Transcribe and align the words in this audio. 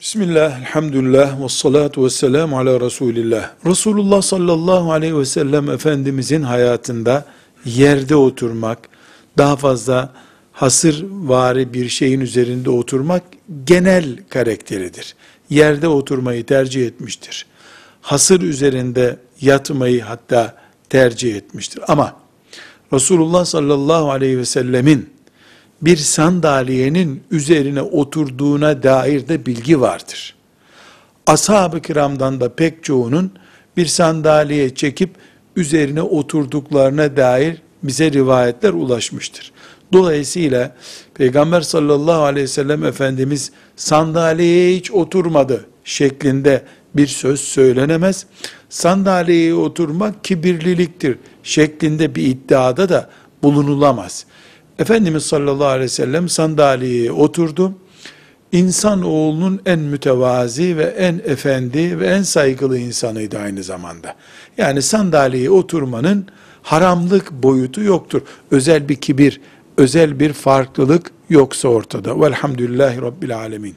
Bismillah, 0.00 0.60
elhamdülillah, 0.60 1.42
ve 1.44 1.48
salatu 1.48 2.04
ve 2.04 2.10
selamu 2.10 2.58
ala 2.58 2.80
Resulillah. 2.80 3.50
Resulullah 3.66 4.22
sallallahu 4.22 4.92
aleyhi 4.92 5.18
ve 5.18 5.24
sellem 5.24 5.70
Efendimizin 5.70 6.42
hayatında 6.42 7.24
yerde 7.64 8.16
oturmak, 8.16 8.78
daha 9.38 9.56
fazla 9.56 10.12
hasır 10.52 11.04
vari 11.10 11.74
bir 11.74 11.88
şeyin 11.88 12.20
üzerinde 12.20 12.70
oturmak 12.70 13.22
genel 13.64 14.18
karakteridir. 14.28 15.14
Yerde 15.50 15.88
oturmayı 15.88 16.46
tercih 16.46 16.86
etmiştir. 16.86 17.46
Hasır 18.00 18.40
üzerinde 18.40 19.16
yatmayı 19.40 20.02
hatta 20.02 20.56
tercih 20.88 21.36
etmiştir. 21.36 21.82
Ama 21.88 22.16
Resulullah 22.92 23.44
sallallahu 23.44 24.10
aleyhi 24.10 24.38
ve 24.38 24.44
sellemin 24.44 25.10
bir 25.82 25.96
sandalyenin 25.96 27.22
üzerine 27.30 27.82
oturduğuna 27.82 28.82
dair 28.82 29.28
de 29.28 29.46
bilgi 29.46 29.80
vardır. 29.80 30.34
Ashab-ı 31.26 31.80
kiramdan 31.80 32.40
da 32.40 32.54
pek 32.54 32.84
çoğunun 32.84 33.32
bir 33.76 33.86
sandalye 33.86 34.74
çekip 34.74 35.10
üzerine 35.56 36.02
oturduklarına 36.02 37.16
dair 37.16 37.62
bize 37.82 38.12
rivayetler 38.12 38.72
ulaşmıştır. 38.72 39.52
Dolayısıyla 39.92 40.76
Peygamber 41.14 41.60
sallallahu 41.60 42.22
aleyhi 42.22 42.44
ve 42.44 42.48
sellem 42.48 42.84
Efendimiz 42.84 43.52
sandalyeye 43.76 44.76
hiç 44.76 44.90
oturmadı 44.90 45.66
şeklinde 45.84 46.64
bir 46.96 47.06
söz 47.06 47.40
söylenemez. 47.40 48.26
Sandalyeye 48.68 49.54
oturmak 49.54 50.24
kibirliliktir 50.24 51.18
şeklinde 51.42 52.14
bir 52.14 52.22
iddiada 52.26 52.88
da 52.88 53.10
bulunulamaz. 53.42 54.26
Efendimiz 54.80 55.22
sallallahu 55.22 55.66
aleyhi 55.66 55.84
ve 55.84 55.88
sellem 55.88 56.28
sandalyeye 56.28 57.12
oturdu. 57.12 57.72
İnsan 58.52 59.02
oğlunun 59.02 59.60
en 59.66 59.78
mütevazi 59.78 60.76
ve 60.76 60.84
en 60.84 61.20
efendi 61.24 62.00
ve 62.00 62.06
en 62.06 62.22
saygılı 62.22 62.78
insanıydı 62.78 63.38
aynı 63.38 63.62
zamanda. 63.62 64.14
Yani 64.58 64.82
sandalyeye 64.82 65.50
oturmanın 65.50 66.26
haramlık 66.62 67.32
boyutu 67.32 67.82
yoktur. 67.82 68.22
Özel 68.50 68.88
bir 68.88 68.96
kibir, 68.96 69.40
özel 69.76 70.20
bir 70.20 70.32
farklılık 70.32 71.10
yoksa 71.30 71.68
ortada. 71.68 72.20
Velhamdülillahi 72.20 73.02
Rabbil 73.02 73.36
Alemin. 73.36 73.74